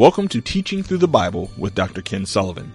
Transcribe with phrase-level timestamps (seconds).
[0.00, 2.00] Welcome to Teaching Through the Bible with Dr.
[2.00, 2.72] Ken Sullivan.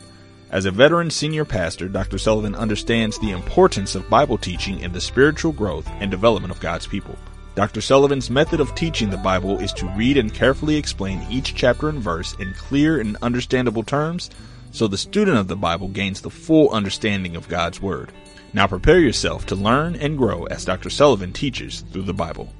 [0.51, 2.19] As a veteran senior pastor, Dr.
[2.19, 6.85] Sullivan understands the importance of Bible teaching in the spiritual growth and development of God's
[6.85, 7.17] people.
[7.55, 7.81] Dr.
[7.81, 11.97] Sullivan's method of teaching the Bible is to read and carefully explain each chapter and
[11.97, 14.29] verse in clear and understandable terms
[14.69, 18.11] so the student of the Bible gains the full understanding of God's Word.
[18.53, 20.91] Now prepare yourself to learn and grow as Dr.
[20.91, 22.53] Sullivan teaches through the Bible.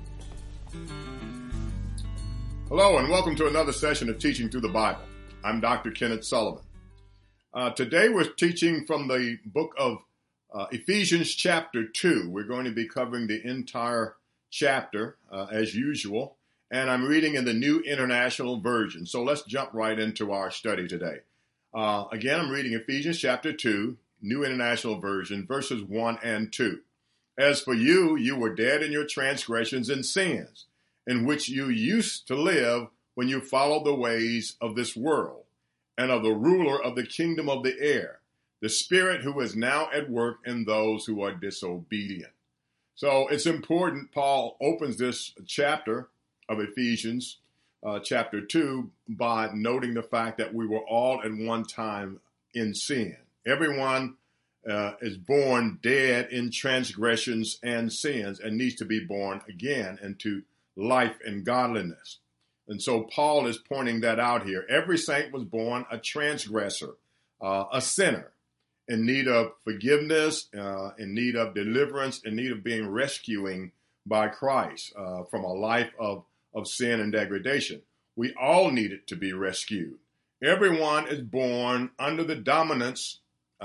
[2.67, 5.03] Hello, and welcome to another session of Teaching Through the Bible.
[5.43, 5.91] I'm Dr.
[5.91, 6.63] Kenneth Sullivan.
[7.53, 9.99] Uh, today we're teaching from the book of
[10.51, 12.27] uh, Ephesians, chapter 2.
[12.27, 14.15] We're going to be covering the entire
[14.49, 16.37] chapter uh, as usual,
[16.71, 19.05] and I'm reading in the New International Version.
[19.05, 21.17] So let's jump right into our study today.
[21.71, 26.79] Uh, again, I'm reading Ephesians, chapter 2, New International Version, verses 1 and 2.
[27.37, 30.65] As for you, you were dead in your transgressions and sins
[31.07, 35.43] in which you used to live when you followed the ways of this world
[35.97, 38.19] and of the ruler of the kingdom of the air,
[38.61, 42.31] the spirit who is now at work in those who are disobedient.
[42.95, 44.11] So it's important.
[44.11, 46.09] Paul opens this chapter
[46.47, 47.37] of Ephesians,
[47.83, 52.19] uh, chapter 2, by noting the fact that we were all at one time
[52.53, 53.17] in sin.
[53.45, 54.15] Everyone
[54.69, 60.41] uh, is born dead in transgressions and sins and needs to be born again into
[60.75, 62.19] life and godliness.
[62.67, 64.65] And so Paul is pointing that out here.
[64.69, 66.95] Every saint was born a transgressor,
[67.41, 68.31] uh, a sinner,
[68.87, 73.71] in need of forgiveness, uh, in need of deliverance, in need of being rescuing
[74.05, 76.23] by Christ uh, from a life of,
[76.53, 77.81] of sin and degradation.
[78.15, 79.95] We all needed to be rescued.
[80.43, 83.19] Everyone is born under the dominance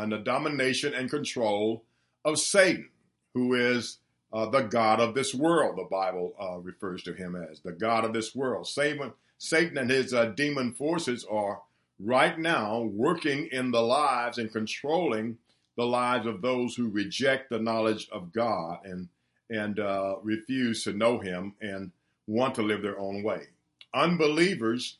[0.08, 1.84] the domination and control
[2.24, 2.88] of Satan,
[3.34, 3.98] who is
[4.32, 8.04] uh, the God of this world, the Bible uh, refers to him as the God
[8.04, 8.66] of this world.
[8.66, 11.62] Satan, Satan and his uh, demon forces are
[11.98, 15.38] right now working in the lives and controlling
[15.76, 19.08] the lives of those who reject the knowledge of God and
[19.50, 21.90] and uh, refuse to know Him and
[22.26, 23.48] want to live their own way.
[23.92, 24.98] Unbelievers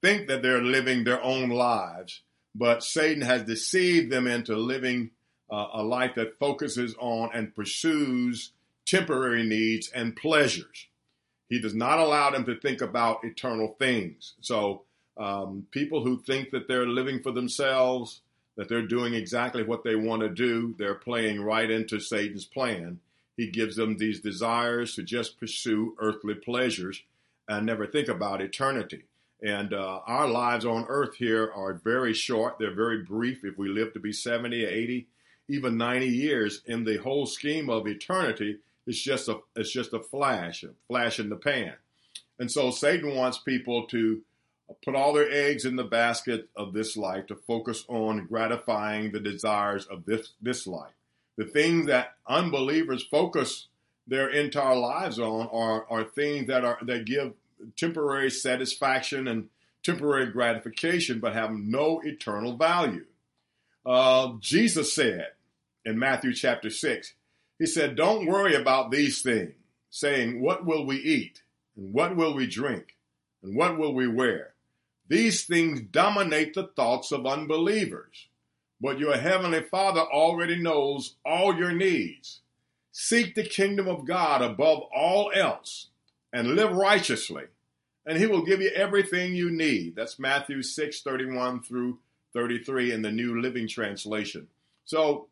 [0.00, 2.20] think that they're living their own lives,
[2.54, 5.10] but Satan has deceived them into living
[5.52, 8.52] uh, a life that focuses on and pursues
[8.86, 10.88] temporary needs and pleasures.
[11.48, 14.32] He does not allow them to think about eternal things.
[14.40, 14.82] So,
[15.18, 18.22] um, people who think that they're living for themselves,
[18.56, 23.00] that they're doing exactly what they want to do, they're playing right into Satan's plan.
[23.36, 27.02] He gives them these desires to just pursue earthly pleasures
[27.46, 29.04] and never think about eternity.
[29.42, 32.58] And uh, our lives on earth here are very short.
[32.58, 33.44] They're very brief.
[33.44, 35.08] If we live to be 70, or 80,
[35.48, 40.00] even 90 years in the whole scheme of eternity, it's just a it's just a
[40.00, 41.74] flash, a flash in the pan.
[42.38, 44.22] And so Satan wants people to
[44.84, 49.20] put all their eggs in the basket of this life to focus on gratifying the
[49.20, 50.94] desires of this this life.
[51.36, 53.68] The things that unbelievers focus
[54.06, 57.34] their entire lives on are are things that are that give
[57.76, 59.48] temporary satisfaction and
[59.82, 63.04] temporary gratification, but have no eternal value.
[63.84, 65.28] Uh, Jesus said
[65.84, 67.14] in Matthew chapter 6,
[67.58, 69.54] He said, Don't worry about these things,
[69.90, 71.42] saying, What will we eat?
[71.76, 72.96] And what will we drink?
[73.42, 74.54] And what will we wear?
[75.08, 78.28] These things dominate the thoughts of unbelievers.
[78.80, 82.40] But your heavenly Father already knows all your needs.
[82.90, 85.88] Seek the kingdom of God above all else
[86.32, 87.44] and live righteously,
[88.04, 89.94] and he will give you everything you need.
[89.96, 91.98] That's Matthew 6 31 through
[92.32, 94.48] 33 in the New Living Translation.
[94.84, 95.28] So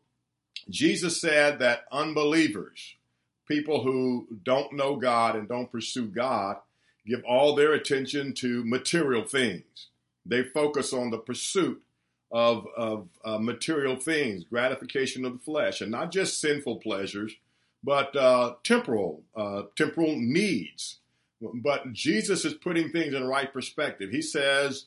[0.69, 2.95] Jesus said that unbelievers,
[3.47, 6.57] people who don't know God and don't pursue God,
[7.05, 9.87] give all their attention to material things.
[10.25, 11.81] They focus on the pursuit
[12.31, 17.35] of, of uh, material things, gratification of the flesh, and not just sinful pleasures,
[17.83, 20.99] but uh, temporal, uh, temporal needs.
[21.41, 24.11] But Jesus is putting things in right perspective.
[24.11, 24.85] He says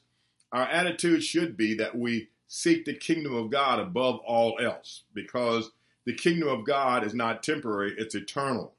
[0.54, 5.72] our attitude should be that we seek the kingdom of God above all else because
[6.04, 8.72] the kingdom of God is not temporary, it's eternal.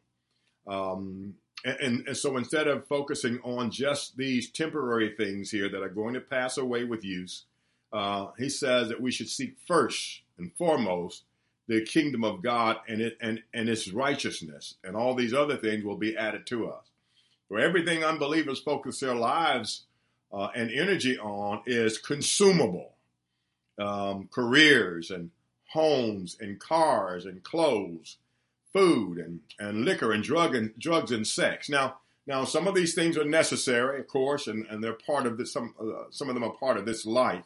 [0.66, 1.36] Um,
[1.66, 6.14] and, and, so instead of focusing on just these temporary things here that are going
[6.14, 7.44] to pass away with use,
[7.92, 11.24] uh, he says that we should seek first and foremost
[11.68, 15.84] the kingdom of God and it and, and its righteousness, and all these other things
[15.84, 16.86] will be added to us.
[17.48, 19.84] For everything unbelievers focus their lives
[20.36, 22.92] uh, and energy on is consumable
[23.80, 25.32] um, careers and
[25.70, 28.18] homes and cars and clothes,
[28.74, 31.70] food and, and liquor and drug and drugs and sex.
[31.70, 31.98] Now,
[32.28, 35.54] Now, some of these things are necessary, of course, and, and they're part of this.
[35.54, 37.46] Some uh, some of them are part of this life.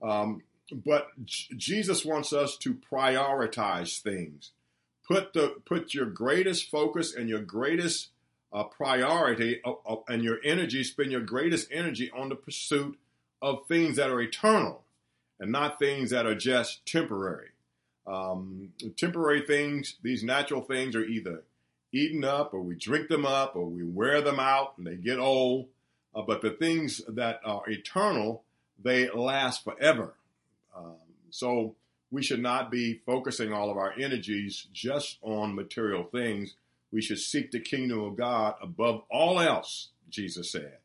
[0.00, 4.52] Um, but J- Jesus wants us to prioritize things.
[5.06, 8.10] Put the put your greatest focus and your greatest
[8.54, 9.60] uh, priority
[10.08, 10.84] and your energy.
[10.84, 12.96] Spend your greatest energy on the pursuit
[13.42, 14.84] of things that are eternal,
[15.40, 17.48] and not things that are just temporary.
[18.06, 21.42] Um, temporary things, these natural things, are either
[21.92, 25.18] eaten up or we drink them up or we wear them out and they get
[25.18, 25.68] old.
[26.14, 28.44] Uh, but the things that are eternal,
[28.82, 30.14] they last forever.
[30.76, 30.96] Um,
[31.30, 31.74] so
[32.10, 36.54] we should not be focusing all of our energies just on material things.
[36.94, 40.78] We should seek the kingdom of God above all else, Jesus said.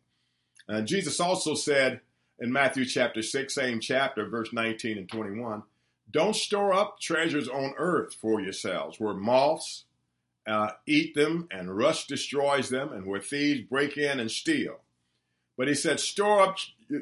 [0.68, 2.02] And Jesus also said
[2.40, 5.62] in Matthew chapter 6, same chapter, verse 19 and 21,
[6.10, 9.86] don't store up treasures on earth for yourselves where moths
[10.48, 14.80] uh, eat them and rust destroys them and where thieves break in and steal.
[15.58, 16.58] But he said, store up,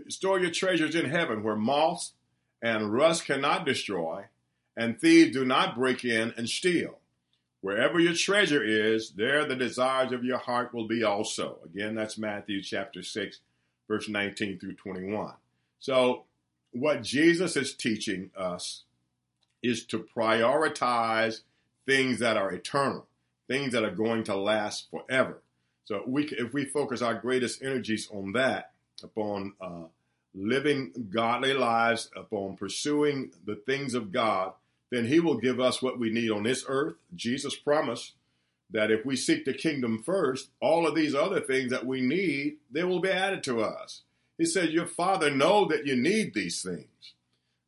[0.09, 2.11] store your treasures in heaven where moths
[2.61, 4.25] and rust cannot destroy
[4.75, 6.99] and thieves do not break in and steal.
[7.61, 11.57] Wherever your treasure is, there the desires of your heart will be also.
[11.65, 13.39] Again, that's Matthew chapter 6,
[13.87, 15.33] verse 19 through 21.
[15.79, 16.23] So,
[16.71, 18.83] what Jesus is teaching us
[19.63, 21.41] is to prioritize
[21.85, 23.07] things that are eternal
[23.47, 25.41] things that are going to last forever.
[25.85, 28.71] So we, if we focus our greatest energies on that,
[29.03, 29.85] upon uh,
[30.35, 34.53] living godly lives, upon pursuing the things of God,
[34.91, 36.95] then He will give us what we need on this earth.
[37.15, 38.13] Jesus promised
[38.69, 42.57] that if we seek the kingdom first, all of these other things that we need,
[42.71, 44.01] they will be added to us.
[44.37, 47.13] He said, Your Father know that you need these things,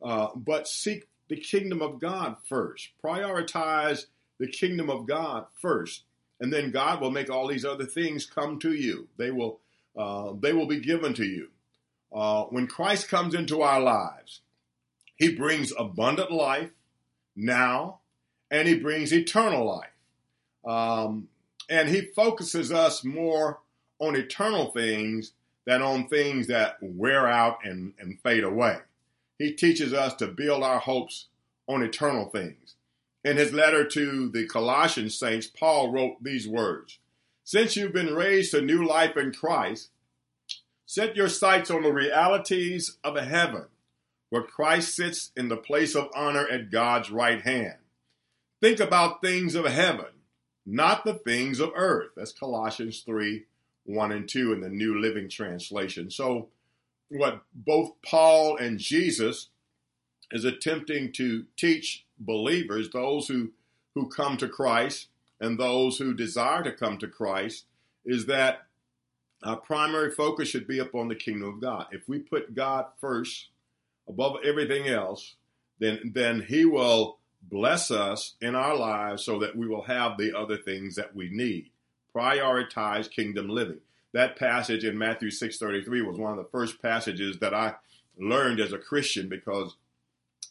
[0.01, 2.89] uh, but seek the kingdom of God first.
[3.03, 4.05] Prioritize
[4.39, 6.03] the kingdom of God first,
[6.39, 9.07] and then God will make all these other things come to you.
[9.17, 9.59] They will
[9.97, 11.49] uh, they will be given to you.
[12.13, 14.41] Uh, when Christ comes into our lives,
[15.15, 16.71] He brings abundant life
[17.39, 17.99] now,
[18.51, 19.89] and He brings eternal life.
[20.65, 21.29] Um,
[21.69, 23.59] and He focuses us more
[23.99, 25.33] on eternal things
[25.65, 28.77] than on things that wear out and, and fade away.
[29.37, 31.27] He teaches us to build our hopes
[31.67, 32.75] on eternal things.
[33.23, 36.99] In his letter to the Colossian saints, Paul wrote these words
[37.43, 39.89] Since you've been raised to new life in Christ,
[40.85, 43.65] set your sights on the realities of heaven,
[44.29, 47.75] where Christ sits in the place of honor at God's right hand.
[48.61, 50.05] Think about things of heaven,
[50.65, 52.11] not the things of earth.
[52.15, 53.45] That's Colossians 3
[53.85, 56.11] 1 and 2 in the New Living Translation.
[56.11, 56.49] So,
[57.09, 59.49] what both Paul and Jesus
[60.31, 63.51] is attempting to teach believers, those who,
[63.95, 65.07] who come to Christ
[65.39, 67.65] and those who desire to come to Christ,
[68.05, 68.67] is that
[69.43, 71.87] our primary focus should be upon the kingdom of God.
[71.91, 73.47] If we put God first
[74.09, 75.35] above everything else,
[75.79, 80.37] then then He will bless us in our lives so that we will have the
[80.37, 81.69] other things that we need.
[82.13, 83.79] Prioritize kingdom living.
[84.13, 87.75] That passage in Matthew 6:33 was one of the first passages that I
[88.17, 89.75] learned as a Christian because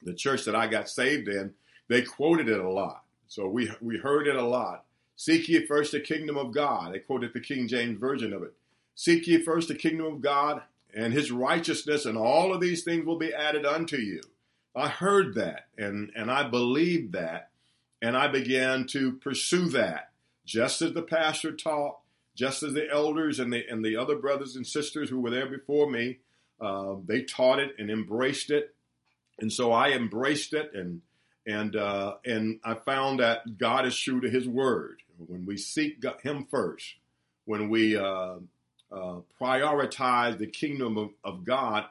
[0.02, 1.55] the church that I got saved in,
[1.88, 3.05] they quoted it a lot.
[3.26, 4.84] So we we heard it a lot.
[5.17, 6.94] Seek ye first the kingdom of God.
[6.94, 8.55] They quoted the King James version of it.
[8.94, 10.62] Seek ye first the kingdom of God
[10.94, 14.20] and his righteousness, and all of these things will be added unto you.
[14.74, 17.50] I heard that and, and I believed that,
[18.00, 20.10] and I began to pursue that,
[20.44, 21.98] just as the pastor taught,
[22.34, 25.48] just as the elders and the and the other brothers and sisters who were there
[25.48, 26.18] before me,
[26.60, 28.74] uh, they taught it and embraced it,
[29.40, 31.02] and so I embraced it and
[31.44, 35.02] and uh, and I found that God is true to His word.
[35.16, 36.94] When we seek Him first,
[37.44, 38.36] when we uh,
[38.90, 41.84] uh, prioritize the kingdom of, of, God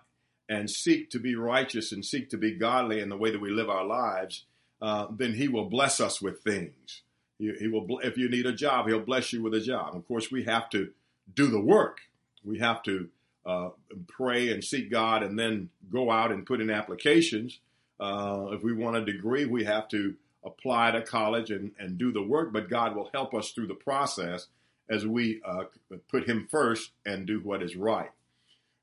[0.50, 3.52] and seek to be righteous and seek to be godly in the way that we
[3.52, 4.46] live our lives,
[4.82, 7.02] uh, then He will bless us with things.
[7.38, 9.96] He, he will, if you need a job, He'll bless you with a job.
[9.96, 10.90] Of course, we have to
[11.34, 12.00] do the work.
[12.44, 13.10] We have to
[13.46, 13.70] uh,
[14.08, 17.60] pray and seek God and then go out and put in applications.
[18.00, 22.12] Uh, if we want a degree, we have to apply to college and, and do
[22.12, 24.48] the work, but God will help us through the process
[24.90, 25.66] as we uh,
[26.10, 28.12] put Him first and do what is right.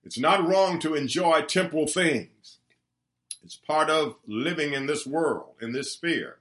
[0.04, 2.58] It's not wrong to enjoy temporal things.
[3.42, 6.38] It's part of living in this world, in this sphere.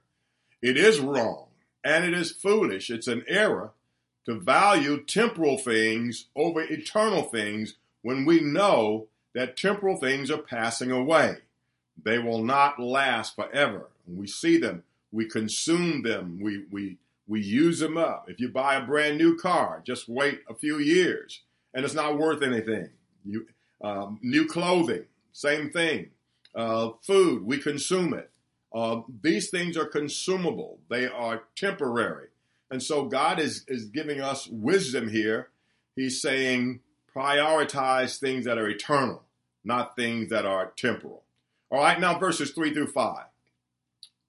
[0.62, 1.48] It is wrong
[1.84, 2.90] and it is foolish.
[2.90, 3.72] It's an error
[4.24, 10.90] to value temporal things over eternal things when we know that temporal things are passing
[10.90, 11.36] away.
[12.02, 13.88] They will not last forever.
[14.06, 18.26] We see them, we consume them, we, we, we use them up.
[18.28, 22.18] If you buy a brand new car, just wait a few years and it's not
[22.18, 22.90] worth anything.
[23.24, 23.46] You,
[23.82, 26.10] um, new clothing, same thing.
[26.54, 28.30] Uh, food, we consume it.
[28.72, 30.78] Uh, these things are consumable.
[30.88, 32.28] They are temporary.
[32.70, 35.50] And so God is, is giving us wisdom here.
[35.96, 36.80] He's saying
[37.14, 39.22] prioritize things that are eternal,
[39.64, 41.22] not things that are temporal.
[41.70, 43.24] All right, now verses 3 through 5.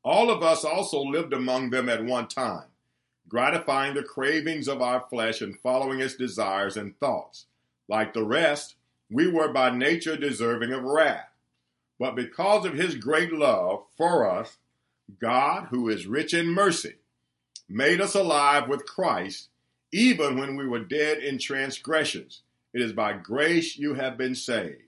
[0.04, 2.68] All of us also lived among them at one time,
[3.28, 7.46] gratifying the cravings of our flesh and following its desires and thoughts.
[7.88, 8.76] Like the rest,
[9.10, 11.30] we were by nature deserving of wrath.
[12.00, 14.58] But because of his great love for us,
[15.20, 16.96] God, who is rich in mercy,
[17.70, 19.50] made us alive with Christ,
[19.92, 22.42] even when we were dead in transgressions.
[22.74, 24.82] It is by grace you have been saved.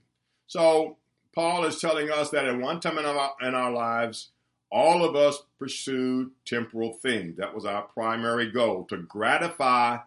[0.47, 0.97] So,
[1.33, 4.29] Paul is telling us that at one time in our, in our lives,
[4.69, 7.37] all of us pursued temporal things.
[7.37, 9.99] That was our primary goal to gratify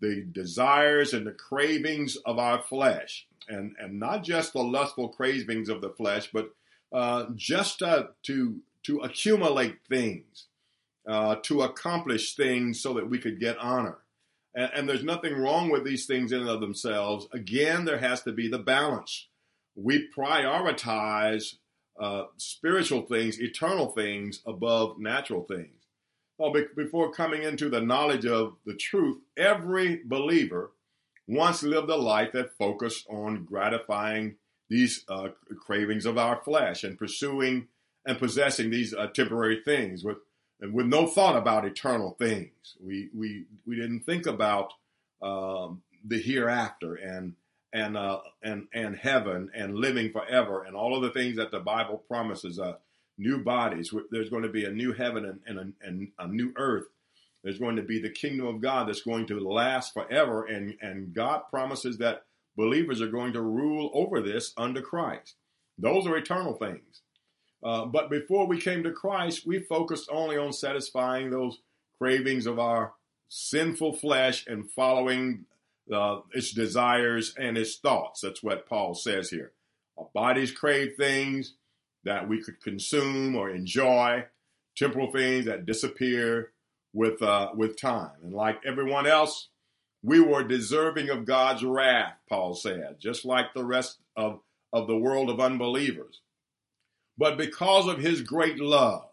[0.00, 3.26] the desires and the cravings of our flesh.
[3.48, 6.50] And, and not just the lustful cravings of the flesh, but
[6.92, 10.46] uh, just uh, to, to accumulate things,
[11.06, 13.98] uh, to accomplish things so that we could get honor.
[14.54, 17.26] And, and there's nothing wrong with these things in and of themselves.
[17.32, 19.28] Again, there has to be the balance.
[19.74, 21.56] We prioritize
[22.00, 25.84] uh, spiritual things, eternal things above natural things.
[26.38, 30.72] Well, be- before coming into the knowledge of the truth, every believer
[31.28, 34.36] once lived a life that focused on gratifying
[34.70, 35.28] these uh,
[35.58, 37.68] cravings of our flesh and pursuing
[38.06, 40.16] and possessing these uh, temporary things with
[40.60, 42.76] and with no thought about eternal things.
[42.80, 44.72] We we we didn't think about
[45.22, 47.34] um, the hereafter and
[47.72, 51.60] and uh, and and heaven and living forever and all of the things that the
[51.60, 52.74] Bible promises us.
[52.74, 52.78] Uh,
[53.20, 53.92] new bodies.
[54.10, 56.86] There's going to be a new heaven and, and, a, and a new earth.
[57.44, 61.14] There's going to be the kingdom of God that's going to last forever, and and
[61.14, 62.24] God promises that
[62.56, 65.36] believers are going to rule over this under Christ.
[65.78, 67.02] Those are eternal things.
[67.62, 71.58] Uh, but before we came to Christ, we focused only on satisfying those
[71.98, 72.94] cravings of our
[73.28, 75.44] sinful flesh and following
[75.92, 78.20] uh, its desires and its thoughts.
[78.20, 79.52] That's what Paul says here.
[79.98, 81.54] Our bodies crave things
[82.04, 84.24] that we could consume or enjoy,
[84.76, 86.52] temporal things that disappear
[86.92, 88.12] with uh, with time.
[88.22, 89.48] And like everyone else,
[90.02, 94.40] we were deserving of God's wrath, Paul said, just like the rest of,
[94.72, 96.20] of the world of unbelievers.
[97.18, 99.04] But because of his great love,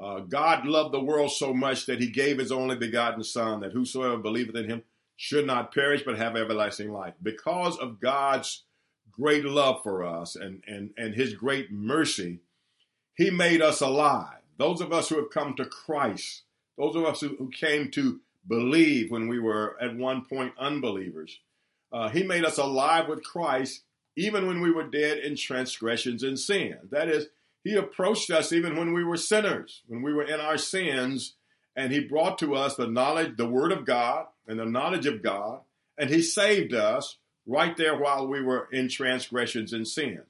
[0.00, 3.72] uh, God loved the world so much that he gave his only begotten Son, that
[3.72, 4.82] whosoever believeth in him
[5.16, 7.14] should not perish but have everlasting life.
[7.22, 8.64] Because of God's
[9.10, 12.40] great love for us and, and, and his great mercy,
[13.14, 14.38] he made us alive.
[14.58, 16.42] Those of us who have come to Christ,
[16.76, 21.40] those of us who, who came to believe when we were at one point unbelievers,
[21.92, 23.82] uh, he made us alive with Christ
[24.16, 26.76] even when we were dead in transgressions and sin.
[26.90, 27.26] That is,
[27.62, 31.34] he approached us even when we were sinners, when we were in our sins,
[31.74, 35.22] and he brought to us the knowledge, the word of God and the knowledge of
[35.22, 35.60] God,
[35.98, 40.22] and he saved us right there while we were in transgressions and sin.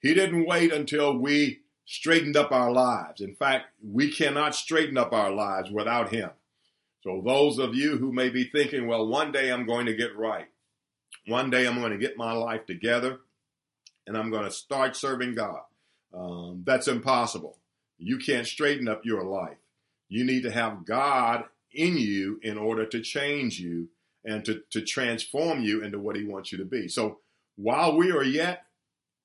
[0.00, 3.20] He didn't wait until we straightened up our lives.
[3.20, 6.30] In fact, we cannot straighten up our lives without him.
[7.02, 10.16] So those of you who may be thinking, well, one day I'm going to get
[10.16, 10.46] right.
[11.26, 13.20] One day I'm going to get my life together
[14.06, 15.60] and I'm going to start serving God.
[16.14, 17.58] Um, that's impossible.
[17.98, 19.56] You can't straighten up your life.
[20.08, 21.44] You need to have God
[21.74, 23.88] in you in order to change you
[24.24, 26.88] and to, to transform you into what He wants you to be.
[26.88, 27.18] So
[27.56, 28.64] while we are yet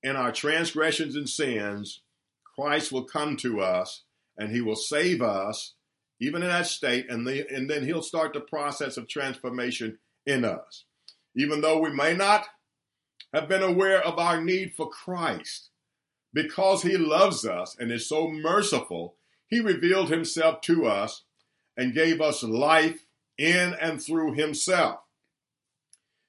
[0.04, 2.02] in our transgressions and sins,
[2.56, 4.04] Christ will come to us
[4.38, 5.74] and He will save us,
[6.20, 10.44] even in that state, and, the, and then He'll start the process of transformation in
[10.44, 10.86] us.
[11.36, 12.46] Even though we may not
[13.34, 15.70] have been aware of our need for Christ.
[16.34, 19.16] Because he loves us and is so merciful,
[19.48, 21.24] he revealed himself to us
[21.80, 23.06] and gave us life
[23.38, 25.00] in and through himself.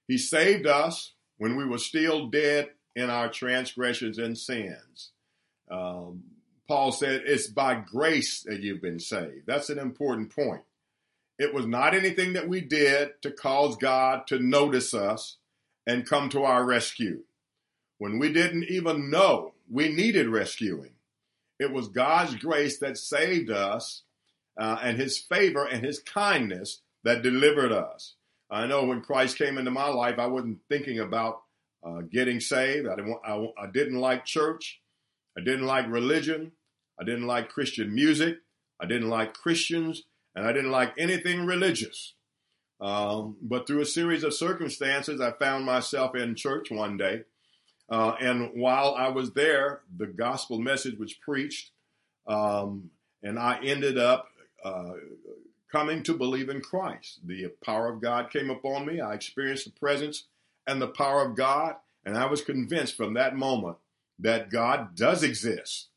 [0.06, 5.10] He saved us when we were still dead in our transgressions and sins.
[5.68, 6.22] Um,
[6.68, 9.46] Paul said it's by grace that you've been saved.
[9.46, 10.62] That's an important point.
[11.36, 15.38] It was not anything that we did to cause God to notice us
[15.84, 17.24] and come to our rescue.
[17.98, 20.92] When we didn't even know we needed rescuing,
[21.58, 24.04] it was God's grace that saved us
[24.58, 28.14] uh, and his favor and his kindness that delivered us.
[28.50, 31.42] I know when Christ came into my life, I wasn't thinking about
[31.84, 32.88] uh, getting saved.
[32.88, 34.80] I didn't, I, I didn't like church.
[35.38, 36.52] I didn't like religion.
[37.00, 38.38] I didn't like Christian music.
[38.80, 40.02] I didn't like Christians.
[40.34, 42.14] and I didn't like anything religious.
[42.80, 47.22] Um, but through a series of circumstances, I found myself in church one day.
[47.90, 51.72] Uh, and while I was there, the gospel message was preached.
[52.26, 52.90] Um,
[53.22, 54.28] and I ended up
[54.64, 54.92] uh,
[55.70, 57.20] coming to believe in Christ.
[57.24, 59.00] The power of God came upon me.
[59.00, 60.24] I experienced the presence
[60.66, 61.76] and the power of God.
[62.04, 63.76] And I was convinced from that moment
[64.18, 65.88] that God does exist,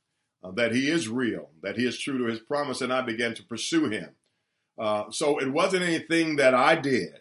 [0.44, 2.82] uh, that He is real, that He is true to His promise.
[2.82, 4.10] And I began to pursue Him.
[4.78, 7.20] Uh, so it wasn't anything that I did.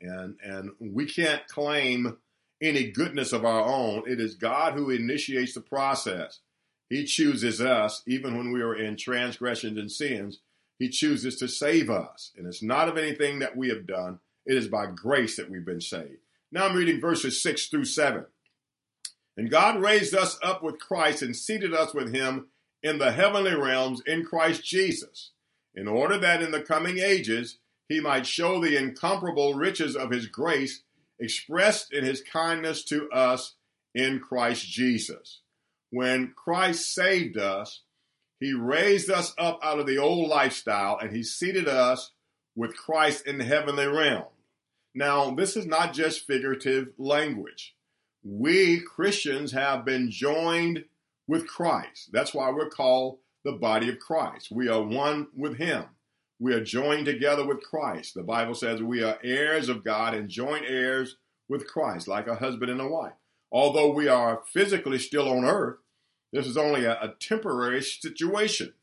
[0.00, 2.18] And, and we can't claim
[2.60, 4.04] any goodness of our own.
[4.06, 6.40] It is God who initiates the process.
[6.88, 10.40] He chooses us, even when we are in transgressions and sins.
[10.84, 12.30] He chooses to save us.
[12.36, 15.64] And it's not of anything that we have done, it is by grace that we've
[15.64, 16.18] been saved.
[16.52, 18.26] Now I'm reading verses 6 through 7.
[19.34, 22.48] And God raised us up with Christ and seated us with him
[22.82, 25.30] in the heavenly realms in Christ Jesus,
[25.74, 27.56] in order that in the coming ages
[27.88, 30.82] he might show the incomparable riches of his grace
[31.18, 33.54] expressed in his kindness to us
[33.94, 35.40] in Christ Jesus.
[35.88, 37.80] When Christ saved us,
[38.40, 42.12] he raised us up out of the old lifestyle and he seated us
[42.56, 44.24] with Christ in the heavenly realm.
[44.94, 47.74] Now, this is not just figurative language.
[48.22, 50.84] We Christians have been joined
[51.26, 52.10] with Christ.
[52.12, 54.50] That's why we're called the body of Christ.
[54.50, 55.84] We are one with him.
[56.38, 58.14] We are joined together with Christ.
[58.14, 61.16] The Bible says we are heirs of God and joint heirs
[61.48, 63.12] with Christ, like a husband and a wife.
[63.52, 65.76] Although we are physically still on earth,
[66.34, 68.74] this is only a, a temporary situation.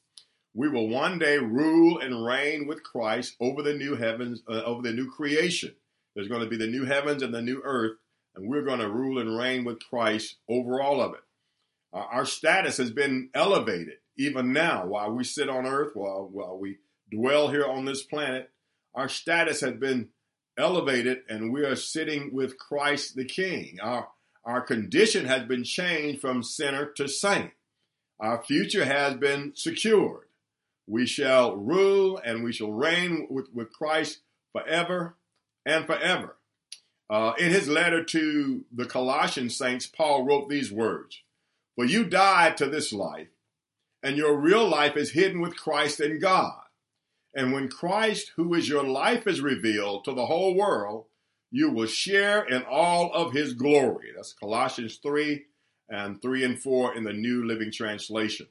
[0.54, 4.82] We will one day rule and reign with Christ over the new heavens, uh, over
[4.82, 5.76] the new creation.
[6.16, 7.98] There's going to be the new heavens and the new earth,
[8.36, 11.20] and we're going to rule and reign with Christ over all of it.
[11.92, 16.78] Our status has been elevated even now while we sit on earth, while, while we
[17.12, 18.50] dwell here on this planet.
[18.96, 20.10] Our status has been
[20.58, 23.80] elevated, and we are sitting with Christ the King.
[23.82, 24.08] Our
[24.44, 27.52] our condition has been changed from sinner to saint.
[28.20, 30.28] Our future has been secured.
[30.88, 34.20] We shall rule and we shall reign with, with Christ
[34.52, 35.16] forever
[35.66, 36.38] and forever.
[37.10, 41.22] Uh, in his letter to the Colossian saints, Paul wrote these words
[41.76, 43.28] For you died to this life,
[44.02, 46.62] and your real life is hidden with Christ in God.
[47.34, 51.06] And when Christ, who is your life, is revealed to the whole world,
[51.52, 54.12] you will share in all of his glory.
[54.16, 55.44] That's Colossians 3
[55.90, 58.48] and 3 and 4 in the New Living Translation.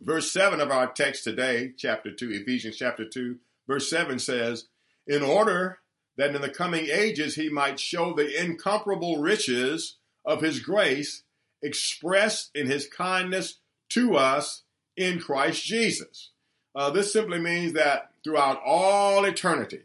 [0.00, 3.36] Verse 7 of our text today, chapter 2, Ephesians chapter 2,
[3.68, 4.66] verse 7 says,
[5.06, 5.78] In order
[6.16, 11.22] that in the coming ages he might show the incomparable riches of his grace
[11.62, 13.58] expressed in his kindness
[13.90, 14.62] to us
[14.96, 16.30] in Christ Jesus.
[16.74, 19.82] Uh, this simply means that throughout all eternity,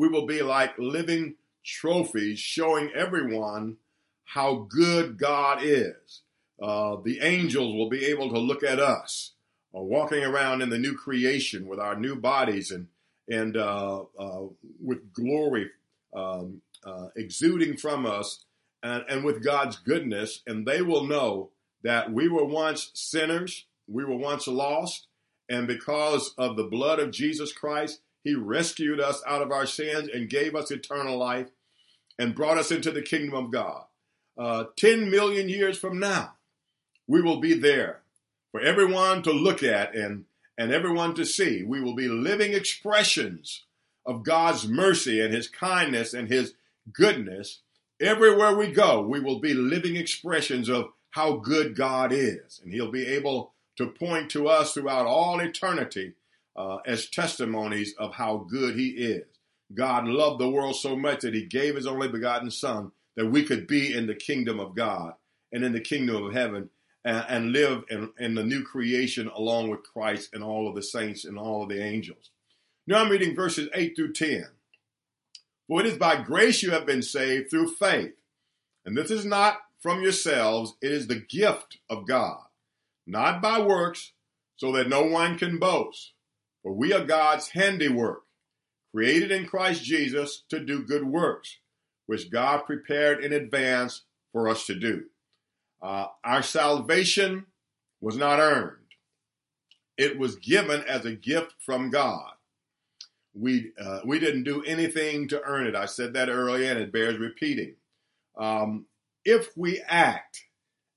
[0.00, 3.76] we will be like living trophies showing everyone
[4.24, 6.22] how good God is.
[6.58, 9.32] Uh, the angels will be able to look at us
[9.76, 12.86] uh, walking around in the new creation with our new bodies and
[13.28, 14.40] and uh, uh
[14.82, 15.68] with glory
[16.16, 18.46] um, uh, exuding from us
[18.82, 21.50] and, and with God's goodness, and they will know
[21.82, 25.08] that we were once sinners, we were once lost,
[25.50, 30.08] and because of the blood of Jesus Christ, he rescued us out of our sins
[30.12, 31.48] and gave us eternal life
[32.18, 33.84] and brought us into the kingdom of God.
[34.36, 36.34] Uh, 10 million years from now,
[37.06, 38.00] we will be there
[38.52, 40.24] for everyone to look at and,
[40.58, 41.62] and everyone to see.
[41.62, 43.64] We will be living expressions
[44.04, 46.54] of God's mercy and his kindness and his
[46.92, 47.60] goodness.
[48.00, 52.60] Everywhere we go, we will be living expressions of how good God is.
[52.62, 56.12] And he'll be able to point to us throughout all eternity
[56.56, 59.24] uh, as testimonies of how good he is.
[59.74, 63.44] God loved the world so much that he gave his only begotten son that we
[63.44, 65.14] could be in the kingdom of God
[65.52, 66.70] and in the kingdom of heaven
[67.04, 70.82] and, and live in, in the new creation along with Christ and all of the
[70.82, 72.30] saints and all of the angels.
[72.86, 74.46] Now I'm reading verses 8 through 10.
[75.68, 78.14] For it is by grace you have been saved through faith.
[78.84, 82.42] And this is not from yourselves, it is the gift of God,
[83.06, 84.12] not by works,
[84.56, 86.12] so that no one can boast.
[86.62, 88.22] For we are God's handiwork,
[88.92, 91.58] created in Christ Jesus to do good works,
[92.06, 95.04] which God prepared in advance for us to do.
[95.82, 97.46] Uh, our salvation
[98.00, 98.76] was not earned.
[99.96, 102.32] It was given as a gift from God.
[103.32, 105.76] We, uh, we didn't do anything to earn it.
[105.76, 107.76] I said that earlier and it bears repeating.
[108.36, 108.86] Um,
[109.24, 110.44] if we act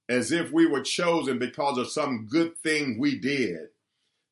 [0.10, 3.68] as if we were chosen because of some good thing we did,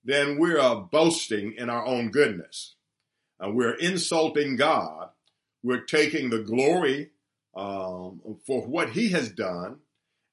[0.03, 2.75] then we are boasting in our own goodness.
[3.39, 5.09] Uh, we're insulting God.
[5.63, 7.11] We're taking the glory
[7.55, 9.77] um, for what He has done,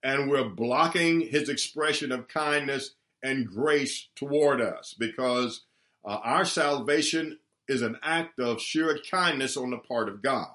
[0.02, 5.64] and we're blocking His expression of kindness and grace toward us because
[6.04, 10.50] uh, our salvation is an act of sheer kindness on the part of God.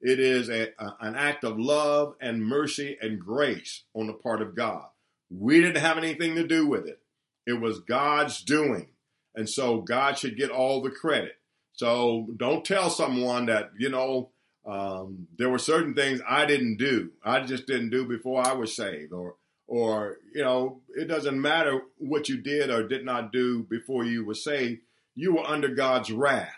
[0.00, 4.42] It is a, a, an act of love and mercy and grace on the part
[4.42, 4.86] of God.
[5.30, 7.01] We didn't have anything to do with it.
[7.46, 8.88] It was God's doing.
[9.34, 11.32] And so God should get all the credit.
[11.72, 14.30] So don't tell someone that, you know,
[14.64, 17.10] um, there were certain things I didn't do.
[17.24, 21.80] I just didn't do before I was saved or, or, you know, it doesn't matter
[21.96, 24.82] what you did or did not do before you were saved.
[25.14, 26.54] You were under God's wrath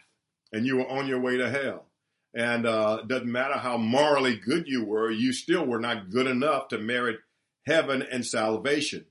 [0.53, 1.87] and you were on your way to hell.
[2.35, 6.27] And uh, it doesn't matter how morally good you were, you still were not good
[6.27, 7.21] enough to merit
[7.65, 9.07] heaven and salvation.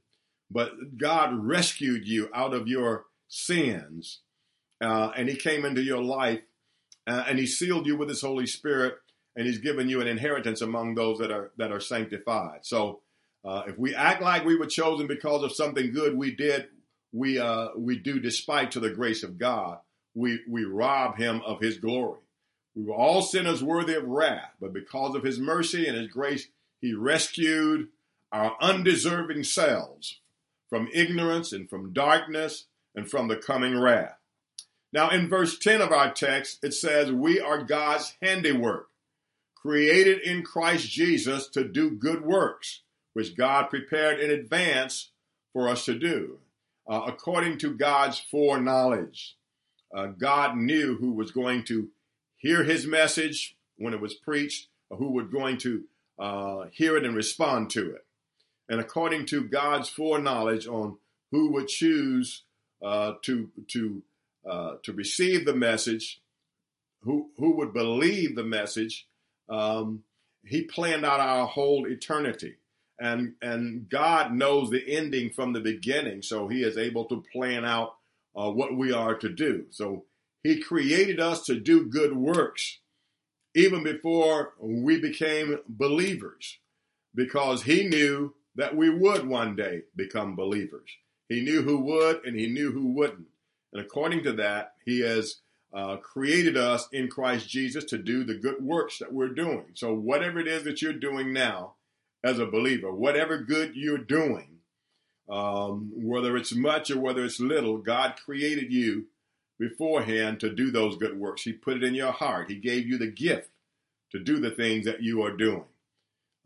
[0.54, 4.20] But God rescued you out of your sins,
[4.80, 6.42] uh, and He came into your life,
[7.08, 8.96] uh, and He sealed you with His Holy Spirit,
[9.36, 12.60] and He's given you an inheritance among those that are that are sanctified.
[12.62, 13.02] So,
[13.44, 16.68] uh, if we act like we were chosen because of something good we did,
[17.12, 19.80] we uh, we do despite to the grace of God.
[20.14, 22.20] We we rob Him of His glory.
[22.76, 26.48] We were all sinners worthy of wrath, but because of his mercy and his grace,
[26.82, 27.90] he rescued
[28.32, 30.20] our undeserving selves
[30.74, 34.18] from ignorance and from darkness and from the coming wrath.
[34.92, 38.90] Now, in verse 10 of our text, it says, We are God's handiwork,
[39.54, 42.82] created in Christ Jesus to do good works,
[43.14, 45.12] which God prepared in advance
[45.54, 46.40] for us to do,
[46.90, 49.38] uh, according to God's foreknowledge.
[49.96, 51.90] Uh, God knew who was going to
[52.38, 55.84] hear his message when it was preached, or who were going to
[56.18, 58.04] uh, hear it and respond to it.
[58.70, 60.98] And according to God's foreknowledge on
[61.32, 62.44] who would choose
[62.84, 64.04] uh, to to
[64.50, 66.22] uh, to receive the message,
[67.02, 69.08] who who would believe the message,
[69.50, 70.04] um,
[70.46, 72.56] He planned out our whole eternity,
[73.00, 77.66] and and God knows the ending from the beginning, so He is able to plan
[77.66, 77.96] out
[78.36, 79.66] uh, what we are to do.
[79.72, 80.06] So
[80.44, 82.80] he created us to do good works
[83.56, 86.60] even before we became believers
[87.16, 90.90] because he knew that we would one day become believers.
[91.30, 93.28] He knew who would and he knew who wouldn't.
[93.72, 95.38] And according to that, he has
[95.74, 99.66] uh, created us in Christ Jesus to do the good works that we're doing.
[99.74, 101.74] So, whatever it is that you're doing now
[102.24, 104.60] as a believer, whatever good you're doing,
[105.28, 109.08] um, whether it's much or whether it's little, God created you
[109.58, 111.44] beforehand to do those good works.
[111.44, 112.52] He put it in your heart.
[112.52, 113.50] He gave you the gift
[114.12, 115.66] to do the things that you are doing.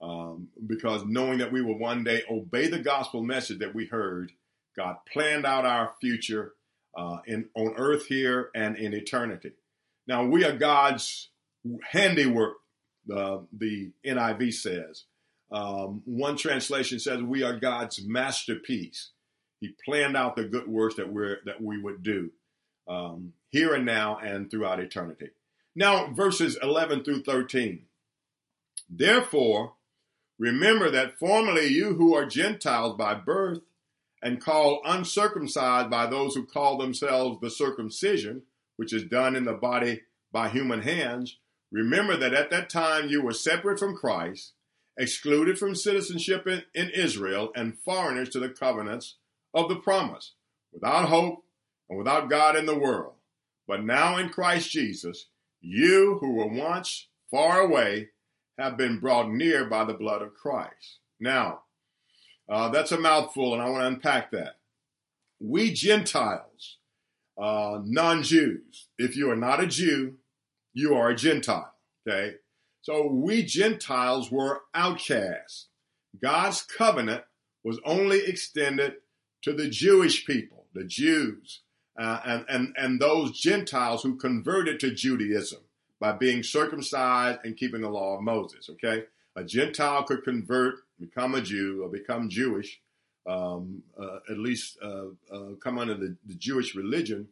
[0.01, 4.31] Um, because knowing that we will one day obey the gospel message that we heard,
[4.75, 6.53] God planned out our future
[6.95, 9.53] uh, in on earth here and in eternity.
[10.07, 11.29] Now we are God's
[11.91, 12.57] handiwork.
[13.11, 15.05] Uh, the NIV says.
[15.49, 19.11] Um, one translation says we are God's masterpiece.
[19.61, 22.31] He planned out the good works that we're that we would do
[22.87, 25.29] um, here and now and throughout eternity.
[25.75, 27.83] Now, verses 11 through 13.
[28.89, 29.73] Therefore,
[30.39, 33.59] remember that formerly you who are Gentiles by birth
[34.21, 38.43] and called uncircumcised by those who call themselves the circumcision,
[38.75, 41.37] which is done in the body by human hands,
[41.71, 44.53] remember that at that time you were separate from Christ,
[44.97, 49.15] excluded from citizenship in, in Israel, and foreigners to the covenants
[49.53, 50.33] of the promise,
[50.73, 51.43] without hope
[51.89, 53.13] and without God in the world.
[53.67, 55.27] But now in Christ Jesus,
[55.61, 58.09] you who were once far away
[58.57, 60.99] have been brought near by the blood of Christ.
[61.19, 61.61] Now,
[62.49, 64.57] uh, that's a mouthful, and I want to unpack that.
[65.39, 66.77] We Gentiles,
[67.37, 70.15] uh, non Jews, if you are not a Jew,
[70.73, 71.73] you are a Gentile.
[72.07, 72.35] Okay?
[72.81, 75.67] So we Gentiles were outcasts.
[76.21, 77.23] God's covenant
[77.63, 78.95] was only extended
[79.43, 81.61] to the Jewish people, the Jews
[81.97, 85.61] uh, and, and, and those Gentiles who converted to Judaism
[85.99, 88.69] by being circumcised and keeping the law of Moses.
[88.69, 89.03] Okay,
[89.35, 92.79] a Gentile could convert, become a Jew, or become Jewish,
[93.27, 97.27] um, uh, at least uh, uh come under the, the, Jewish religion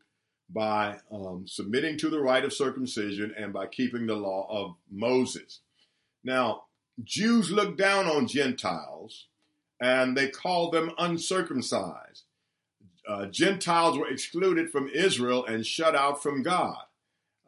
[0.50, 5.62] by um, submitting to the rite of circumcision and by keeping the law of Moses.
[6.24, 6.64] Now,
[7.04, 9.28] Jews look down on Gentiles
[9.80, 12.26] and they call them uncircumcised
[13.08, 16.78] uh, Gentiles were excluded from Israel and shut out from God.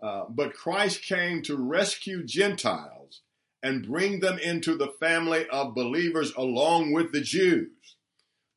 [0.02, 3.22] Uh, but Christ came to rescue Gentiles
[3.64, 7.96] and bring them into the family of believers along with the Jews.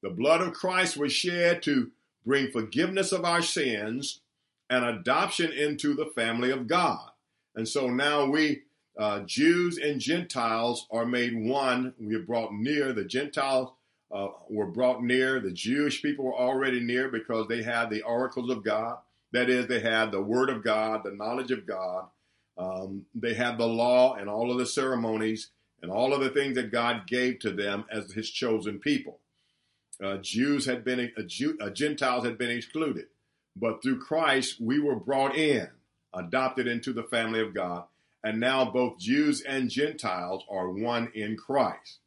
[0.02, 1.90] The blood of Christ was shed to
[2.24, 4.20] bring forgiveness of our sins
[4.68, 7.10] and adoption into the family of God.
[7.54, 8.62] And so now we,
[8.98, 11.94] uh, Jews and Gentiles, are made one.
[11.98, 12.92] We are brought near.
[12.92, 13.72] The Gentiles
[14.12, 15.40] uh, were brought near.
[15.40, 18.98] The Jewish people were already near because they had the oracles of God.
[19.32, 22.06] That is, they had the Word of God, the knowledge of God.
[22.58, 25.50] Um, they had the law and all of the ceremonies
[25.82, 29.20] and all of the things that God gave to them as His chosen people.
[30.02, 33.06] Uh, Jews had been, uh, uh, Gentiles had been excluded,
[33.54, 35.68] but through Christ we were brought in,
[36.14, 37.84] adopted into the family of God,
[38.24, 41.98] and now both Jews and Gentiles are one in Christ.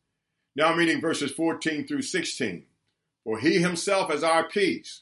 [0.55, 2.65] Now I'm reading verses 14 through 16.
[3.23, 5.01] For he himself is our peace,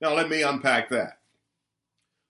[0.00, 1.18] Now let me unpack that.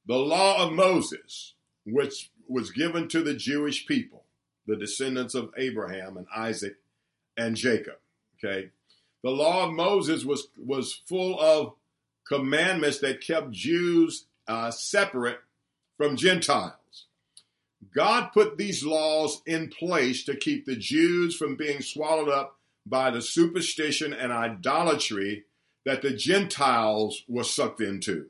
[0.07, 1.55] The law of Moses,
[1.85, 4.25] which was given to the Jewish people,
[4.67, 6.77] the descendants of Abraham and Isaac
[7.37, 7.99] and Jacob.
[8.39, 8.71] Okay.
[9.23, 11.75] The law of Moses was, was full of
[12.27, 15.41] commandments that kept Jews uh, separate
[15.97, 17.07] from Gentiles.
[17.95, 22.57] God put these laws in place to keep the Jews from being swallowed up
[22.87, 25.45] by the superstition and idolatry
[25.85, 28.27] that the Gentiles were sucked into.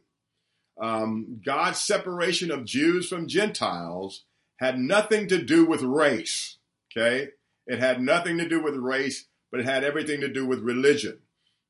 [0.80, 4.24] Um, God's separation of Jews from Gentiles
[4.58, 6.58] had nothing to do with race.
[6.90, 7.28] Okay.
[7.66, 11.18] It had nothing to do with race, but it had everything to do with religion.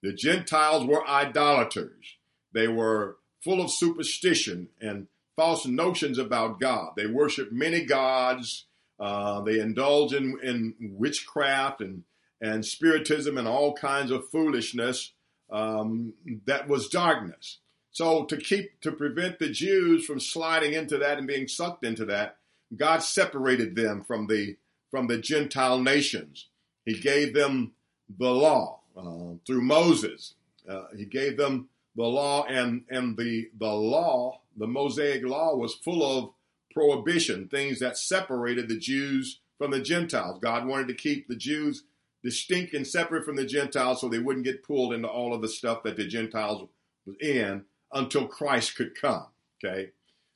[0.03, 2.17] The Gentiles were idolaters.
[2.53, 6.93] They were full of superstition and false notions about God.
[6.97, 8.67] They worship many gods.
[8.99, 12.05] Uh, they indulge in, in witchcraft and,
[12.41, 15.13] and spiritism and all kinds of foolishness
[15.51, 16.15] um,
[16.47, 17.59] that was darkness.
[17.93, 22.05] So to keep to prevent the Jews from sliding into that and being sucked into
[22.07, 22.37] that,
[22.77, 24.57] God separated them from the
[24.91, 26.49] from the Gentile nations.
[26.85, 27.73] He gave them
[28.19, 30.35] the law uh, through Moses.
[30.69, 35.75] Uh, he gave them the law, and and the the law, the Mosaic law, was
[35.75, 36.31] full of
[36.73, 40.39] prohibition, things that separated the Jews from the Gentiles.
[40.41, 41.85] God wanted to keep the Jews
[42.23, 45.49] distinct and separate from the Gentiles, so they wouldn't get pulled into all of the
[45.49, 46.69] stuff that the Gentiles
[47.07, 49.27] was in until Christ could come.
[49.63, 49.91] Okay,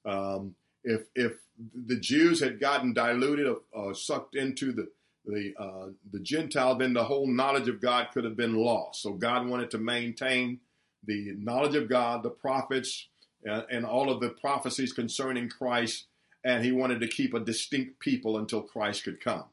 [0.05, 1.33] um, if if
[1.75, 4.89] the Jews had gotten diluted or uh, sucked into the
[5.25, 9.03] the uh, the Gentile, then the whole knowledge of God could have been lost.
[9.03, 10.61] So God wanted to maintain
[11.07, 13.09] the knowledge of God, the prophets,
[13.45, 16.07] and all of the prophecies concerning Christ,
[16.45, 19.45] and He wanted to keep a distinct people until Christ could come.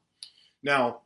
[0.64, 1.02] Now,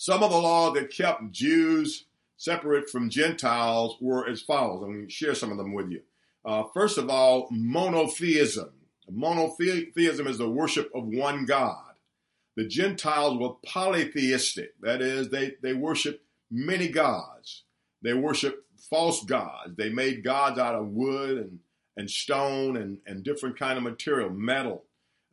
[0.00, 2.06] some of the law that kept Jews
[2.38, 4.82] separate from Gentiles were as follows.
[4.82, 6.00] I'm going to share some of them with you.
[6.42, 8.70] Uh, first of all, monotheism.
[9.10, 11.92] Monotheism is the worship of one God.
[12.56, 14.70] The Gentiles were polytheistic.
[14.80, 17.64] That is, they, they worship many gods.
[18.00, 19.76] They worship false gods.
[19.76, 21.58] They made gods out of wood and,
[21.98, 24.84] and stone and, and different kind of material, metal.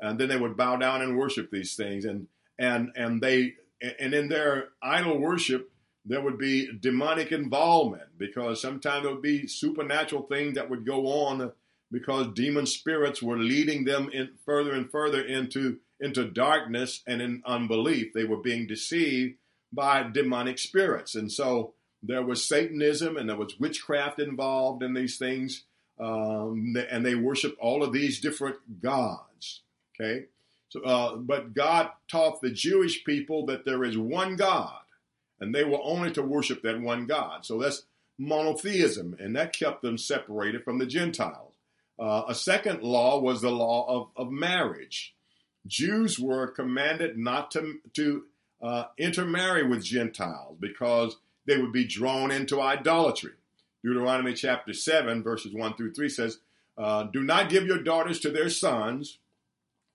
[0.01, 2.03] And then they would bow down and worship these things.
[2.03, 2.27] And
[2.59, 5.71] and and they and in their idol worship,
[6.05, 11.07] there would be demonic involvement because sometimes there would be supernatural things that would go
[11.07, 11.51] on
[11.91, 17.41] because demon spirits were leading them in further and further into into darkness and in
[17.45, 18.13] unbelief.
[18.13, 19.35] They were being deceived
[19.73, 21.15] by demonic spirits.
[21.15, 25.63] And so there was Satanism and there was witchcraft involved in these things.
[25.99, 29.63] Um, and they worshiped all of these different gods.
[29.99, 30.25] Okay.
[30.69, 34.79] So, uh, but God taught the Jewish people that there is one God
[35.39, 37.45] and they were only to worship that one God.
[37.45, 37.83] So that's
[38.17, 41.53] monotheism, and that kept them separated from the Gentiles.
[41.99, 45.15] Uh, a second law was the law of, of marriage.
[45.65, 48.23] Jews were commanded not to, to
[48.61, 53.33] uh, intermarry with Gentiles because they would be drawn into idolatry.
[53.83, 56.39] Deuteronomy chapter 7, verses 1 through 3 says,
[56.77, 59.17] uh, Do not give your daughters to their sons,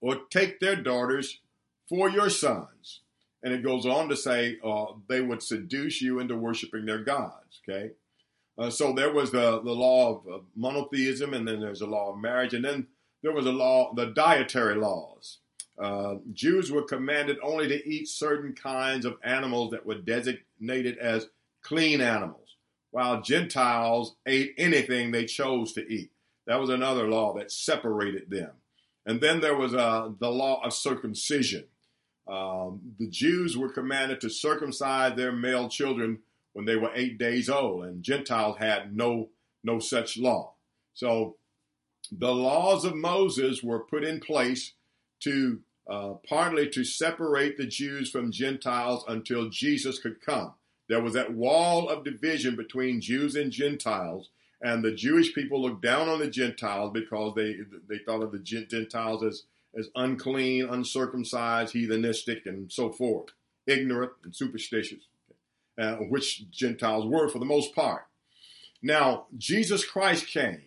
[0.03, 1.41] or take their daughters
[1.89, 3.01] for your sons.
[3.43, 7.61] And it goes on to say uh, they would seduce you into worshiping their gods.
[7.67, 7.93] Okay,
[8.59, 12.13] uh, so there was the the law of, of monotheism, and then there's a law
[12.13, 12.89] of marriage, and then
[13.23, 15.39] there was a law, the dietary laws.
[15.79, 21.29] Uh, Jews were commanded only to eat certain kinds of animals that were designated as
[21.63, 22.57] clean animals
[22.91, 26.11] while Gentiles ate anything they chose to eat.
[26.47, 28.51] That was another law that separated them.
[29.05, 31.65] And then there was uh, the law of circumcision.
[32.29, 36.21] Um, the Jews were commanded to circumcise their male children
[36.53, 39.31] when they were eight days old, and Gentiles had no
[39.65, 40.55] no such law.
[40.95, 41.37] So
[42.11, 44.75] the laws of Moses were put in place
[45.21, 50.55] to uh, partly to separate the Jews from Gentiles until Jesus could come.
[50.89, 54.31] There was that wall of division between Jews and Gentiles,
[54.63, 57.57] and the Jewish people looked down on the Gentiles because they
[57.89, 59.45] they thought of the Gentiles as
[59.77, 63.31] as unclean, uncircumcised, heathenistic, and so forth,
[63.67, 65.05] ignorant and superstitious,
[65.79, 68.07] uh, which Gentiles were for the most part.
[68.83, 70.63] Now Jesus Christ came,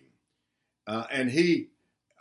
[0.86, 1.68] uh, and he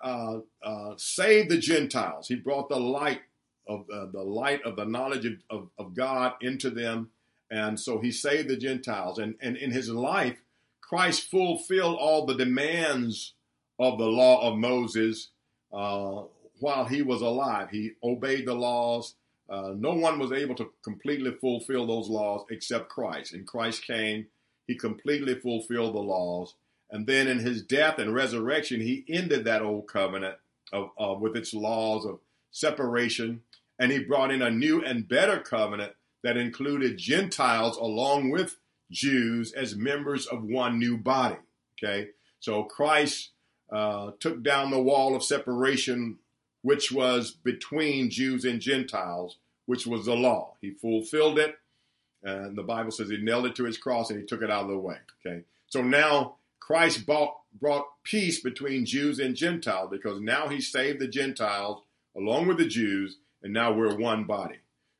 [0.03, 2.27] uh, uh, saved the Gentiles.
[2.27, 3.21] He brought the light
[3.67, 7.09] of uh, the light of the knowledge of, of, of, God into them,
[7.49, 9.17] and so he saved the Gentiles.
[9.17, 10.37] And, and in his life,
[10.87, 13.33] Christ fulfilled all the demands
[13.79, 15.29] of the law of Moses
[15.73, 16.21] uh,
[16.59, 17.69] while he was alive.
[17.71, 19.15] He obeyed the laws.
[19.49, 23.33] Uh, no one was able to completely fulfill those laws except Christ.
[23.33, 24.27] And Christ came,
[24.67, 26.53] he completely fulfilled the laws.
[26.91, 30.35] And then in his death and resurrection, he ended that old covenant
[30.71, 32.19] of, with its laws of
[32.51, 33.41] separation,
[33.79, 35.93] and he brought in a new and better covenant
[36.23, 38.57] that included Gentiles along with
[38.91, 41.37] Jews as members of one new body.
[41.77, 43.31] Okay, so Christ
[43.71, 46.17] uh, took down the wall of separation,
[46.61, 50.55] which was between Jews and Gentiles, which was the law.
[50.61, 51.57] He fulfilled it,
[52.23, 54.63] and the Bible says he nailed it to his cross and he took it out
[54.63, 54.97] of the way.
[55.25, 60.99] Okay, so now Christ brought, brought peace between Jews and Gentiles because now he saved
[60.99, 61.83] the Gentiles
[62.15, 64.57] along with the Jews, and now we're one body.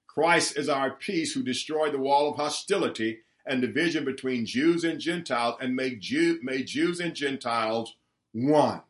[0.08, 5.00] Christ is our peace who destroyed the wall of hostility and division between Jews and
[5.00, 7.96] Gentiles and made, Jew, made Jews and Gentiles
[8.34, 8.82] one.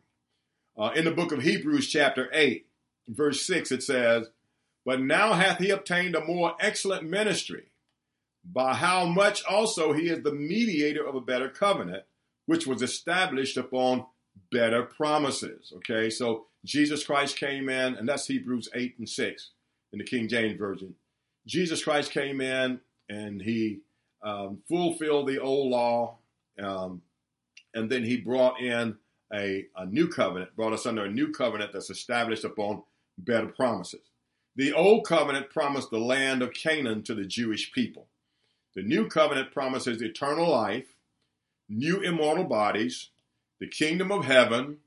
[0.78, 2.66] Uh, in the book of Hebrews, chapter 8,
[3.08, 4.28] verse 6, it says,
[4.86, 7.72] But now hath he obtained a more excellent ministry,
[8.44, 12.04] by how much also he is the mediator of a better covenant
[12.46, 14.06] which was established upon
[14.52, 15.74] better promises.
[15.78, 19.50] Okay, so Jesus Christ came in, and that's Hebrews 8 and 6
[19.94, 20.96] in the King James Version.
[21.48, 23.82] Jesus Christ came in and he
[24.26, 26.18] um, fulfilled the old law,
[26.62, 27.02] um,
[27.74, 28.98] and then he brought in
[29.34, 32.84] a, a new covenant, brought us under a new covenant that's established upon
[33.18, 34.02] better promises.
[34.58, 38.08] The old covenant promised the land of Canaan to the Jewish people.
[38.76, 40.96] The new covenant promises eternal life
[41.70, 43.10] new immortal bodies,
[43.60, 44.78] the kingdom of heaven,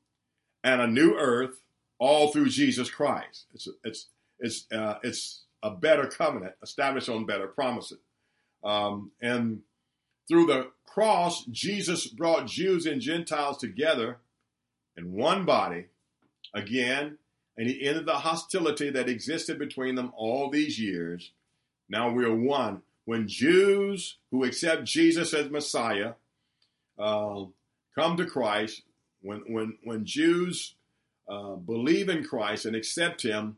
[0.63, 1.61] and a new earth,
[1.99, 3.47] all through Jesus Christ.
[3.55, 4.07] It's it's
[4.39, 7.99] it's uh, it's a better covenant established on better promises,
[8.65, 9.63] um, and
[10.29, 14.19] through the cross, Jesus brought Jews and Gentiles together
[14.97, 15.87] in one body
[16.55, 17.19] again,
[17.57, 21.33] and he ended the hostility that existed between them all these years.
[21.89, 22.83] Now we're one.
[23.05, 26.15] When Jews who accept Jesus as Messiah
[26.99, 27.45] uh,
[27.95, 28.83] come to Christ,
[29.23, 30.75] when when when Jews
[31.29, 33.57] uh, believe in Christ and accept Him,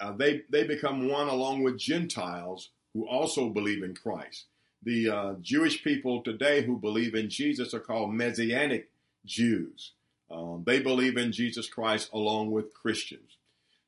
[0.00, 4.46] uh, they they become one along with Gentiles who also believe in Christ.
[4.82, 8.88] The uh, Jewish people today who believe in Jesus are called Messianic
[9.24, 9.92] Jews.
[10.30, 13.36] Um, they believe in Jesus Christ along with Christians.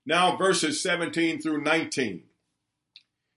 [0.04, 2.24] Now, verses 17 through 19.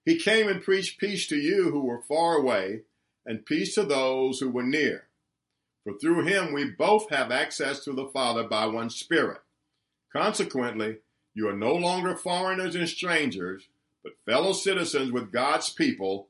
[0.04, 2.82] He came and preached peace to you who were far away,
[3.26, 5.08] and peace to those who were near.
[5.84, 9.42] For through him we both have access to the Father by one Spirit.
[10.12, 10.98] Consequently,
[11.34, 13.68] you are no longer foreigners and strangers,
[14.06, 16.28] but fellow citizens with God's people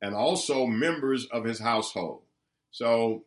[0.00, 2.22] and also members of his household.
[2.70, 3.24] So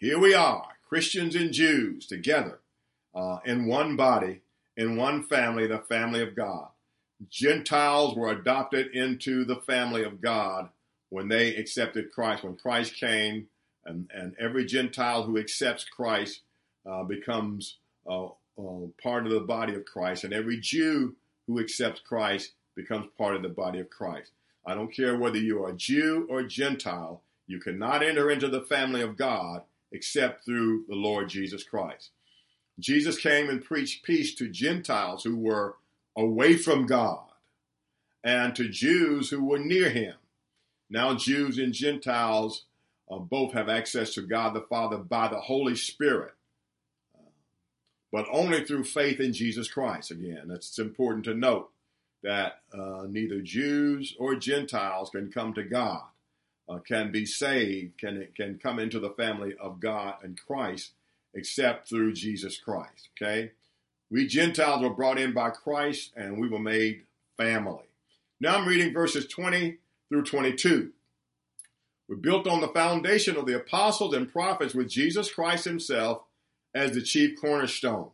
[0.00, 2.58] here we are, Christians and Jews together
[3.14, 4.40] uh, in one body,
[4.76, 6.70] in one family, the family of God.
[7.28, 10.70] Gentiles were adopted into the family of God
[11.10, 12.42] when they accepted Christ.
[12.42, 13.46] When Christ came,
[13.84, 16.40] and, and every Gentile who accepts Christ
[16.84, 17.76] uh, becomes
[18.08, 21.14] uh, uh, part of the body of Christ, and every Jew
[21.46, 24.32] who accepts Christ becomes part of the body of Christ.
[24.66, 29.02] I don't care whether you are Jew or Gentile, you cannot enter into the family
[29.02, 29.62] of God
[29.92, 32.10] except through the Lord Jesus Christ.
[32.78, 35.76] Jesus came and preached peace to Gentiles who were
[36.16, 37.24] away from God
[38.22, 40.14] and to Jews who were near him.
[40.88, 42.64] Now, Jews and Gentiles
[43.10, 46.34] uh, both have access to God the Father by the Holy Spirit,
[48.12, 50.10] but only through faith in Jesus Christ.
[50.10, 51.70] Again, it's important to note
[52.22, 56.02] that uh, neither Jews or Gentiles can come to God
[56.70, 60.92] uh, can be saved, can can come into the family of God and Christ,
[61.34, 63.08] except through Jesus Christ.
[63.20, 63.50] Okay,
[64.10, 67.02] we Gentiles were brought in by Christ, and we were made
[67.36, 67.88] family.
[68.40, 70.92] Now I'm reading verses 20 through 22.
[72.08, 76.22] We're built on the foundation of the apostles and prophets with Jesus Christ Himself
[76.74, 78.10] as the chief cornerstone.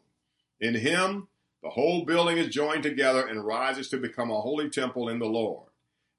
[0.61, 1.29] In Him,
[1.67, 5.27] the whole building is joined together and rises to become a holy temple in the
[5.27, 5.67] Lord.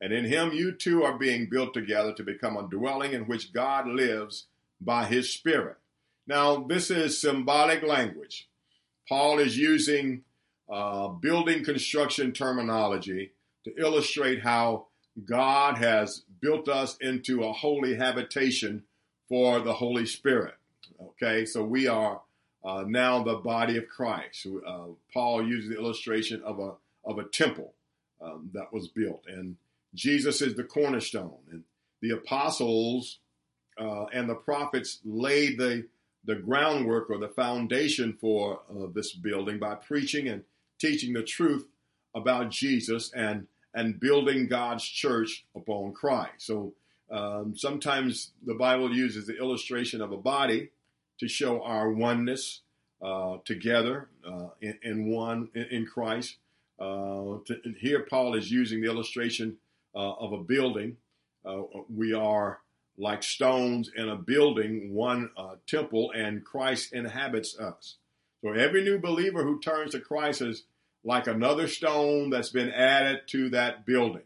[0.02, 3.54] And in him you too are being built together to become a dwelling in which
[3.54, 4.48] God lives
[4.82, 5.78] by his Spirit.
[6.28, 8.50] Now, this is symbolic language.
[9.08, 10.24] Paul is using
[10.70, 13.32] uh, building construction terminology
[13.64, 14.88] to illustrate how
[15.24, 18.84] God has built us into a holy habitation
[19.30, 20.56] for the Holy Spirit.
[21.02, 22.20] Okay, so we are
[22.68, 24.46] uh, now the body of Christ.
[24.46, 26.74] Uh, Paul uses the illustration of a
[27.06, 27.74] of a temple
[28.22, 29.56] um, that was built, and
[29.96, 31.64] Jesus is the cornerstone, and
[32.02, 33.20] the apostles
[33.80, 35.86] uh, and the prophets laid the
[36.26, 40.44] the groundwork or the foundation for uh, this building by preaching and
[40.78, 41.66] teaching the truth
[42.14, 46.34] about Jesus and and building God's church upon Christ.
[46.40, 46.74] So
[47.10, 50.72] um, sometimes the Bible uses the illustration of a body
[51.20, 52.62] to show our oneness
[53.02, 56.38] uh, together uh, in, in, one in, in Christ.
[56.80, 59.58] Uh, to, here, Paul is using the illustration
[59.96, 60.98] uh, of a building.
[61.46, 61.62] Uh,
[61.94, 62.60] we are
[62.98, 67.98] like stones in a building, one uh, temple, and Christ inhabits us.
[68.42, 70.64] So every new believer who turns to Christ is
[71.04, 74.24] like another stone that's been added to that building.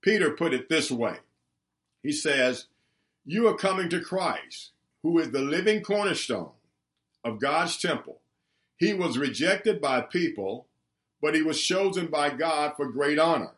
[0.00, 1.16] Peter put it this way.
[2.02, 2.66] He says,
[3.24, 4.70] You are coming to Christ,
[5.04, 6.50] who is the living cornerstone
[7.22, 8.20] of God's temple.
[8.78, 10.66] He was rejected by people,
[11.20, 13.52] but he was chosen by God for great honor.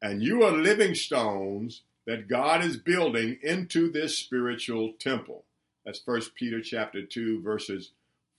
[0.00, 5.44] And you are living stones that God is building into this spiritual temple.
[5.84, 7.90] That's First Peter chapter 2 verses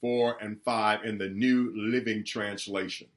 [0.02, 3.08] 4 and 5 in the New Living Translation.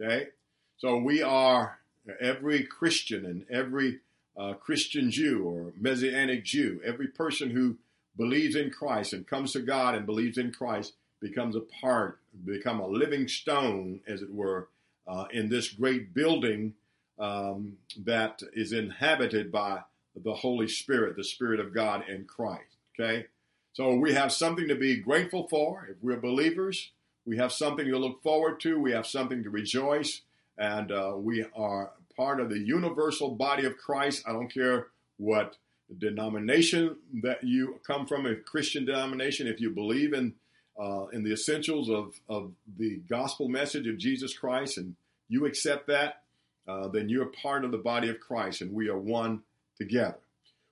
[0.00, 0.28] Okay?
[0.76, 1.78] So we are
[2.20, 4.00] every Christian and every
[4.36, 7.76] uh, Christian Jew or Messianic Jew, every person who
[8.16, 12.80] believes in Christ and comes to God and believes in Christ becomes a part, become
[12.80, 14.68] a living stone, as it were,
[15.06, 16.74] uh, in this great building
[17.18, 19.80] um, that is inhabited by
[20.16, 22.76] the Holy Spirit, the Spirit of God in Christ.
[22.94, 23.26] Okay?
[23.72, 25.88] So we have something to be grateful for.
[25.90, 26.90] If we're believers,
[27.24, 28.78] we have something to look forward to.
[28.78, 30.22] We have something to rejoice.
[30.58, 34.24] And uh, we are part of the universal body of Christ.
[34.26, 35.56] I don't care what
[35.98, 40.34] denomination that you come from, a Christian denomination, if you believe in
[40.80, 44.96] uh, in the essentials of, of the gospel message of Jesus Christ and
[45.28, 46.22] you accept that,
[46.66, 49.42] uh, then you're part of the body of Christ and we are one
[49.76, 50.18] together.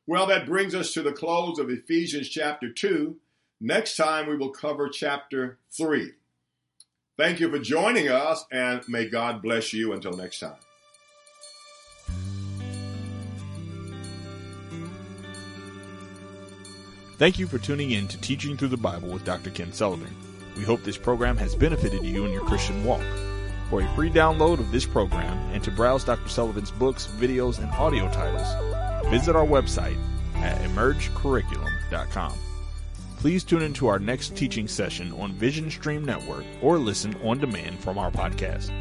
[0.07, 3.17] Well, that brings us to the close of Ephesians chapter 2.
[3.61, 6.13] Next time we will cover chapter 3.
[7.17, 10.70] Thank you for joining us and may God bless you until next time.
[17.21, 19.51] Thank you for tuning in to Teaching Through the Bible with Dr.
[19.51, 20.17] Ken Sullivan.
[20.57, 23.05] We hope this program has benefited you in your Christian walk.
[23.69, 26.31] For a free download of this program and to browse Dr.
[26.31, 28.49] Sullivan's books, videos, and audio titles,
[29.11, 29.99] visit our website
[30.37, 32.33] at emergecurriculum.com.
[33.19, 37.81] Please tune into our next teaching session on Vision Stream Network or listen on demand
[37.81, 38.73] from our podcast.